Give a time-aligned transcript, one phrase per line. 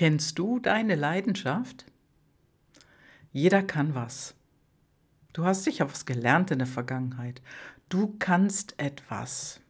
[0.00, 1.84] Kennst du deine Leidenschaft?
[3.32, 4.34] Jeder kann was.
[5.34, 7.42] Du hast sicher was gelernt in der Vergangenheit.
[7.90, 9.60] Du kannst etwas.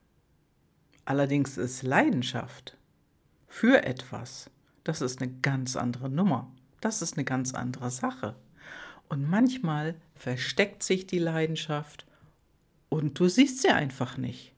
[1.04, 2.76] Allerdings ist Leidenschaft
[3.48, 4.50] für etwas,
[4.84, 6.48] das ist eine ganz andere Nummer.
[6.80, 8.36] Das ist eine ganz andere Sache.
[9.08, 12.06] Und manchmal versteckt sich die Leidenschaft
[12.88, 14.54] und du siehst sie einfach nicht.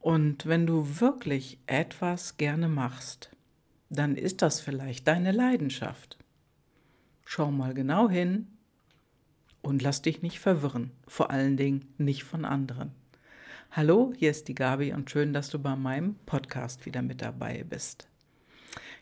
[0.00, 3.35] Und wenn du wirklich etwas gerne machst,
[3.88, 6.18] dann ist das vielleicht deine Leidenschaft.
[7.24, 8.48] Schau mal genau hin
[9.62, 12.92] und lass dich nicht verwirren, vor allen Dingen nicht von anderen.
[13.72, 17.64] Hallo, hier ist die Gabi und schön, dass du bei meinem Podcast wieder mit dabei
[17.68, 18.08] bist.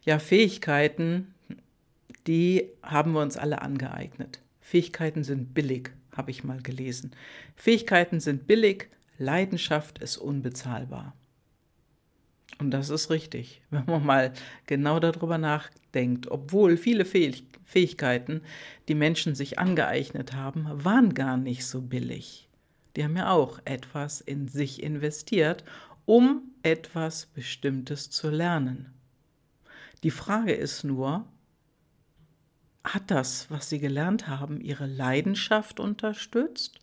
[0.02, 1.34] Ja, Fähigkeiten,
[2.26, 4.40] die haben wir uns alle angeeignet.
[4.60, 7.12] Fähigkeiten sind billig, habe ich mal gelesen.
[7.56, 11.14] Fähigkeiten sind billig, Leidenschaft ist unbezahlbar.
[12.58, 14.32] Und das ist richtig, wenn man mal
[14.66, 16.30] genau darüber nachdenkt.
[16.30, 18.42] Obwohl viele Fähigkeiten,
[18.88, 22.48] die Menschen sich angeeignet haben, waren gar nicht so billig.
[22.96, 25.64] Die haben ja auch etwas in sich investiert,
[26.06, 28.92] um etwas Bestimmtes zu lernen.
[30.02, 31.26] Die Frage ist nur,
[32.84, 36.78] hat das, was sie gelernt haben, ihre Leidenschaft unterstützt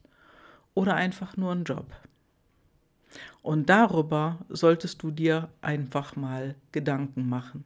[0.74, 1.94] oder einfach nur ein Job?
[3.42, 7.64] Und darüber solltest du dir einfach mal Gedanken machen.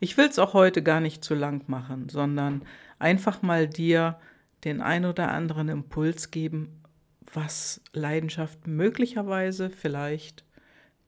[0.00, 2.62] Ich will es auch heute gar nicht zu lang machen, sondern
[2.98, 4.18] einfach mal dir
[4.64, 6.82] den ein oder anderen Impuls geben,
[7.32, 10.44] was Leidenschaft möglicherweise vielleicht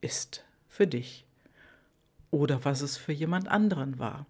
[0.00, 1.24] ist für dich
[2.30, 4.26] oder was es für jemand anderen war.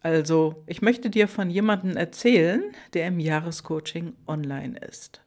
[0.00, 5.20] Also, ich möchte dir von jemandem erzählen, der im Jahrescoaching online ist.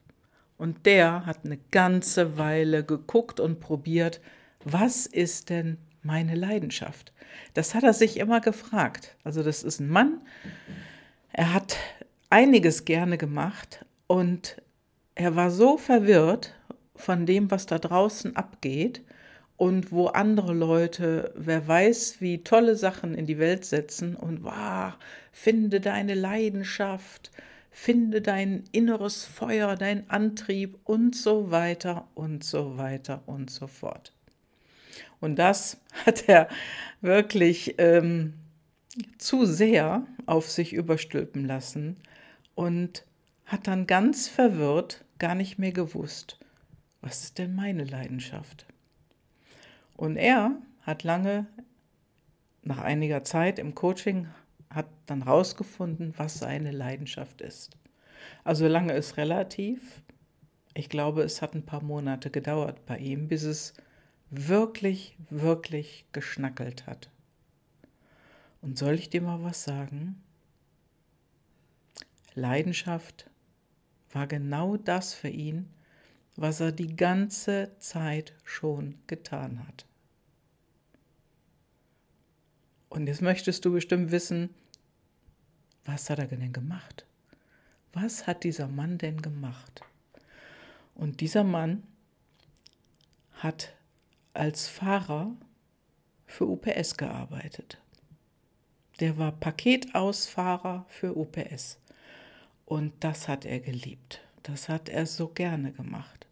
[0.57, 4.21] Und der hat eine ganze Weile geguckt und probiert,
[4.63, 7.11] was ist denn meine Leidenschaft?
[7.53, 9.15] Das hat er sich immer gefragt.
[9.23, 10.21] Also das ist ein Mann,
[11.33, 11.77] er hat
[12.29, 14.61] einiges gerne gemacht und
[15.15, 16.53] er war so verwirrt
[16.95, 19.01] von dem, was da draußen abgeht
[19.57, 24.93] und wo andere Leute, wer weiß, wie tolle Sachen in die Welt setzen und wow,
[25.31, 27.31] finde deine Leidenschaft,
[27.75, 34.13] finde dein inneres Feuer, dein Antrieb und so weiter und so weiter und so fort.
[35.19, 36.47] Und das hat er
[37.01, 38.33] wirklich ähm,
[39.17, 41.97] zu sehr auf sich überstülpen lassen
[42.55, 43.03] und
[43.45, 46.39] hat dann ganz verwirrt gar nicht mehr gewusst,
[47.01, 48.65] was ist denn meine Leidenschaft?
[49.97, 51.45] Und er hat lange,
[52.63, 54.27] nach einiger Zeit im Coaching,
[54.75, 57.77] hat dann rausgefunden, was seine Leidenschaft ist.
[58.43, 60.01] Also lange ist relativ.
[60.73, 63.73] Ich glaube, es hat ein paar Monate gedauert bei ihm, bis es
[64.29, 67.09] wirklich, wirklich geschnackelt hat.
[68.61, 70.21] Und soll ich dir mal was sagen?
[72.33, 73.29] Leidenschaft
[74.11, 75.69] war genau das für ihn,
[76.35, 79.85] was er die ganze Zeit schon getan hat.
[82.89, 84.49] Und jetzt möchtest du bestimmt wissen,
[85.85, 87.05] was hat er denn gemacht?
[87.93, 89.81] Was hat dieser Mann denn gemacht?
[90.95, 91.83] Und dieser Mann
[93.33, 93.73] hat
[94.33, 95.31] als Fahrer
[96.25, 97.79] für UPS gearbeitet.
[98.99, 101.79] Der war Paketausfahrer für UPS.
[102.65, 104.21] Und das hat er geliebt.
[104.43, 106.27] Das hat er so gerne gemacht.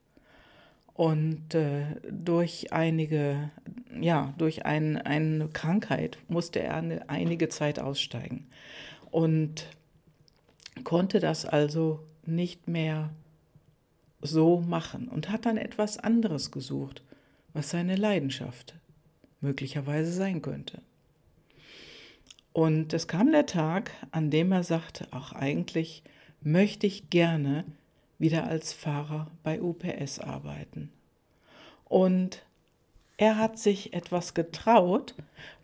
[0.93, 3.51] Und äh, durch einige,
[3.99, 8.47] ja, durch ein, eine Krankheit musste er eine, einige Zeit aussteigen
[9.13, 9.67] und
[10.83, 13.11] konnte das also nicht mehr
[14.21, 17.03] so machen und hat dann etwas anderes gesucht,
[17.53, 18.73] was seine Leidenschaft
[19.39, 20.81] möglicherweise sein könnte.
[22.53, 26.01] Und es kam der Tag, an dem er sagte, auch eigentlich
[26.41, 27.65] möchte ich gerne
[28.17, 30.91] wieder als Fahrer bei UPS arbeiten.
[31.85, 32.43] Und
[33.17, 35.13] er hat sich etwas getraut,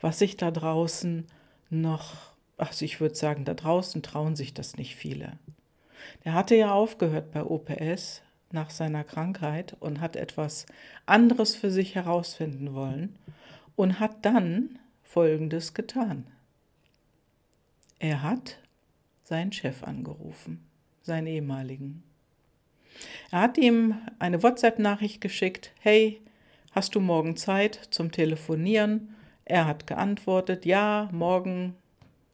[0.02, 1.26] was sich da draußen
[1.72, 5.38] noch, also ich würde sagen, da draußen trauen sich das nicht viele.
[6.24, 8.22] Er hatte ja aufgehört bei UPS
[8.52, 10.66] nach seiner Krankheit und hat etwas
[11.06, 13.16] anderes für sich herausfinden wollen
[13.76, 16.28] und hat dann Folgendes getan.
[18.00, 18.60] Er hat
[19.24, 20.66] seinen Chef angerufen,
[21.02, 22.04] seinen ehemaligen.
[23.32, 26.22] Er hat ihm eine WhatsApp-Nachricht geschickt, hey,
[26.72, 29.16] hast du morgen Zeit zum Telefonieren?
[29.46, 31.76] Er hat geantwortet, ja, morgen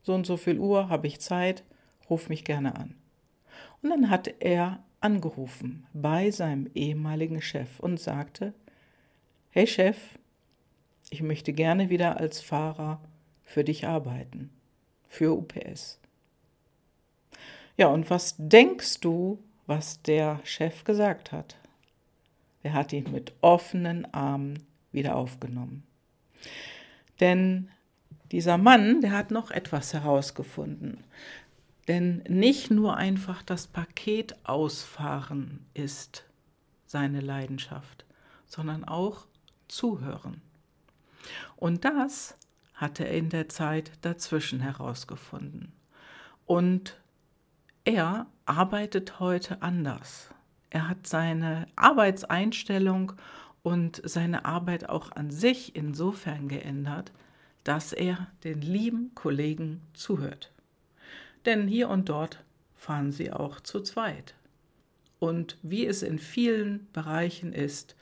[0.06, 1.64] so und so viel Uhr habe ich Zeit,
[2.10, 2.96] ruf mich gerne an.
[3.82, 8.54] Und dann hat er angerufen bei seinem ehemaligen Chef und sagte,
[9.50, 9.98] hey Chef,
[11.10, 13.02] ich möchte gerne wieder als Fahrer
[13.44, 14.52] für dich arbeiten,
[15.08, 16.00] für UPS.
[17.78, 21.58] Ja, und was denkst du, was der Chef gesagt hat?
[22.62, 25.84] Er hat ihn mit offenen Armen wieder aufgenommen.
[27.20, 27.70] Denn
[28.36, 31.06] dieser Mann, der hat noch etwas herausgefunden.
[31.88, 36.26] Denn nicht nur einfach das Paket ausfahren ist
[36.86, 38.04] seine Leidenschaft,
[38.46, 39.26] sondern auch
[39.70, 40.42] zuhören.
[41.56, 42.38] Und das
[42.74, 45.72] hat er in der Zeit dazwischen herausgefunden.
[46.46, 47.00] Und
[47.86, 50.30] er arbeitet heute anders.
[50.72, 53.14] Er hat seine Arbeitseinstellung
[53.64, 57.14] und seine Arbeit auch an sich insofern geändert,
[57.66, 60.52] dass er den lieben Kollegen zuhört.
[61.46, 62.44] Denn hier und dort
[62.76, 64.36] fahren sie auch zu zweit.
[65.20, 67.96] Und wie es in vielen Bereichen ist,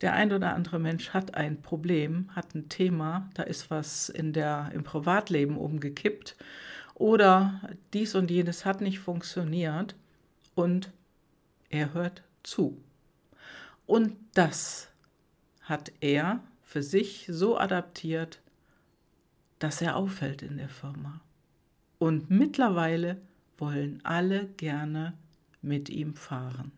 [0.00, 4.32] der ein oder andere Mensch hat ein Problem, hat ein Thema, da ist was in
[4.32, 6.36] der, im Privatleben umgekippt
[6.94, 7.60] oder
[7.92, 9.94] dies und jenes hat nicht funktioniert
[10.54, 10.90] und
[11.70, 12.82] er hört zu.
[13.86, 14.88] Und das
[15.62, 18.40] hat er für sich so adaptiert,
[19.60, 21.20] dass er auffällt in der Firma.
[21.98, 23.20] Und mittlerweile
[23.58, 25.12] wollen alle gerne
[25.62, 26.72] mit ihm fahren.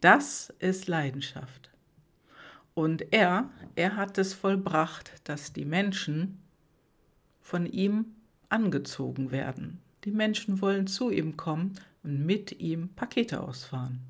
[0.00, 1.70] Das ist Leidenschaft.
[2.74, 6.42] Und er, er hat es vollbracht, dass die Menschen
[7.40, 8.06] von ihm
[8.48, 9.80] angezogen werden.
[10.04, 14.00] Die Menschen wollen zu ihm kommen und mit ihm Pakete ausfahren.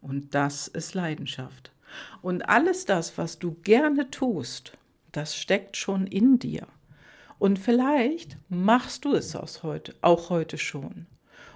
[0.00, 1.72] Und das ist Leidenschaft.
[2.20, 4.76] Und alles das, was du gerne tust,
[5.16, 6.66] das steckt schon in dir.
[7.38, 11.06] Und vielleicht machst du es aus heute, auch heute schon.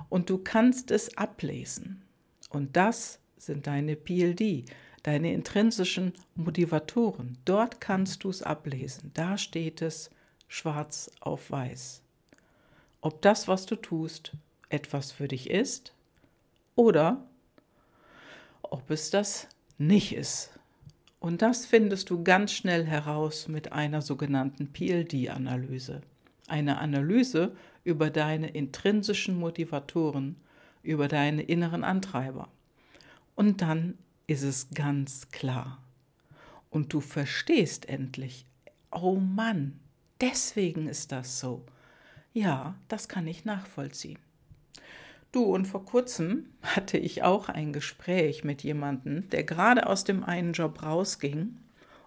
[0.09, 2.03] Und du kannst es ablesen.
[2.51, 4.65] Und das sind deine PLD,
[5.03, 7.39] deine intrinsischen Motivatoren.
[7.45, 9.11] Dort kannst du es ablesen.
[9.15, 10.11] Da steht es
[10.49, 12.03] schwarz auf weiß.
[13.01, 14.33] Ob das, was du tust,
[14.71, 15.93] etwas für dich ist
[16.75, 17.25] oder
[18.63, 20.58] ob es das nicht ist.
[21.21, 26.01] Und das findest du ganz schnell heraus mit einer sogenannten PLD-Analyse.
[26.47, 30.37] Eine Analyse über deine intrinsischen Motivatoren,
[30.83, 32.49] über deine inneren Antreiber.
[33.35, 35.83] Und dann ist es ganz klar.
[36.71, 38.47] Und du verstehst endlich,
[38.93, 39.81] oh Mann,
[40.21, 41.65] deswegen ist das so.
[42.33, 44.19] Ja, das kann ich nachvollziehen.
[45.31, 50.25] Du, und vor kurzem hatte ich auch ein Gespräch mit jemandem, der gerade aus dem
[50.25, 51.57] einen Job rausging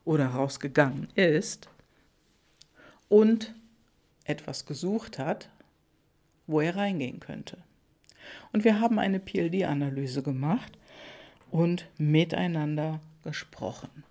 [0.06, 1.70] oder rausgegangen ist
[3.10, 3.54] und
[4.24, 5.50] etwas gesucht hat,
[6.48, 7.58] wo er reingehen könnte.
[8.54, 10.78] Und wir haben eine PLD-Analyse gemacht
[11.52, 14.04] und miteinander gesprochen.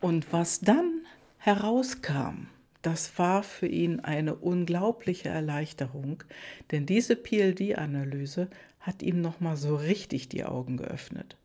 [0.00, 1.02] Und was dann
[1.38, 2.48] herauskam,
[2.88, 6.22] das war für ihn eine unglaubliche Erleichterung,
[6.70, 8.48] denn diese PLD-Analyse
[8.80, 11.36] hat ihm nochmal so richtig die Augen geöffnet.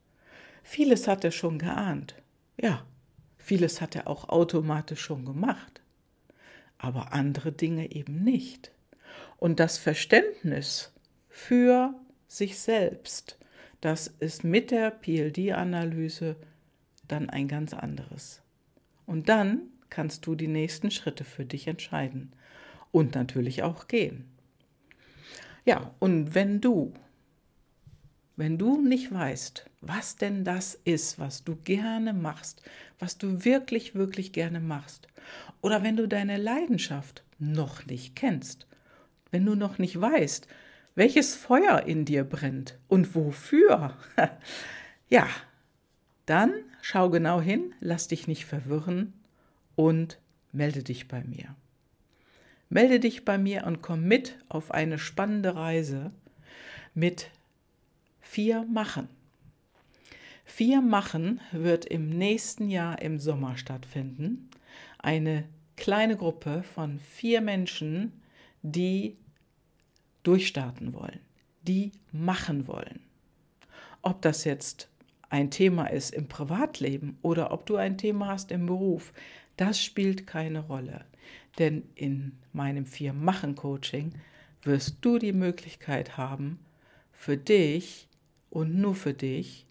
[0.64, 2.16] Vieles hat er schon geahnt,
[2.56, 2.86] ja,
[3.38, 5.82] vieles hat er auch automatisch schon gemacht,
[6.78, 8.72] aber andere Dinge eben nicht.
[9.36, 10.94] Und das Verständnis
[11.28, 11.94] für
[12.30, 13.38] sich selbst,
[13.82, 16.38] das ist mit der PLD-Analyse
[17.10, 18.42] dann ein ganz anderes.
[19.06, 22.34] Und dann kannst du die nächsten Schritte für dich entscheiden
[22.92, 24.26] und natürlich auch gehen.
[25.66, 26.96] Ja, und wenn du,
[28.36, 32.64] wenn du nicht weißt, was denn das ist, was du gerne machst,
[32.98, 35.08] was du wirklich, wirklich gerne machst,
[35.62, 38.66] oder wenn du deine Leidenschaft noch nicht kennst,
[39.30, 40.48] wenn du noch nicht weißt,
[40.96, 43.96] welches Feuer in dir brennt und wofür?
[45.10, 45.28] ja,
[46.26, 49.14] dann schau genau hin, lass dich nicht verwirren
[49.76, 50.20] und
[50.52, 51.56] melde dich bei mir.
[52.70, 56.12] Melde dich bei mir und komm mit auf eine spannende Reise
[56.94, 57.30] mit
[58.22, 59.10] vier Machen.
[60.46, 64.50] Vier Machen wird im nächsten Jahr im Sommer stattfinden.
[65.00, 65.46] Eine
[65.78, 68.22] kleine Gruppe von vier Menschen,
[68.62, 69.18] die
[70.24, 71.20] durchstarten wollen,
[71.64, 73.02] die machen wollen.
[74.02, 74.90] Ob das jetzt
[75.30, 79.14] ein Thema ist im Privatleben oder ob du ein Thema hast im Beruf,
[79.58, 81.06] das spielt keine Rolle.
[81.60, 84.14] Denn in meinem Vier-Machen-Coaching
[84.64, 86.60] wirst du die Möglichkeit haben,
[87.12, 88.08] für dich
[88.50, 89.66] und nur für dich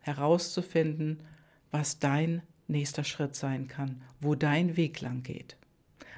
[0.00, 1.22] herauszufinden,
[1.70, 5.56] was dein nächster Schritt sein kann, wo dein Weg lang geht.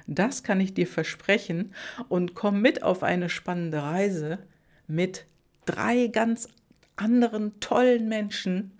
[0.07, 1.73] Das kann ich dir versprechen
[2.09, 4.39] und komm mit auf eine spannende Reise
[4.87, 5.25] mit
[5.65, 6.49] drei ganz
[6.95, 8.71] anderen tollen Menschen,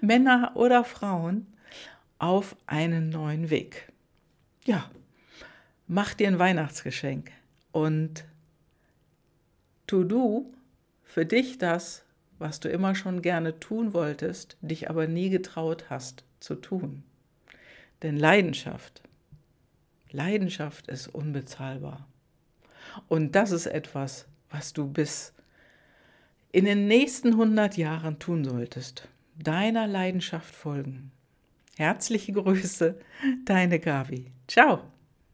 [0.00, 1.46] Männer oder Frauen,
[2.18, 3.92] auf einen neuen Weg.
[4.64, 4.90] Ja,
[5.86, 7.30] mach dir ein Weihnachtsgeschenk
[7.72, 8.24] und
[9.86, 10.52] tu du
[11.02, 12.04] für dich das,
[12.38, 17.04] was du immer schon gerne tun wolltest, dich aber nie getraut hast zu tun.
[18.02, 19.02] Denn Leidenschaft,
[20.10, 22.06] Leidenschaft ist unbezahlbar.
[23.08, 25.32] Und das ist etwas, was du bis
[26.52, 29.08] in den nächsten 100 Jahren tun solltest.
[29.36, 31.10] Deiner Leidenschaft folgen.
[31.76, 32.98] Herzliche Grüße,
[33.44, 34.32] deine Gabi.
[34.46, 34.93] Ciao.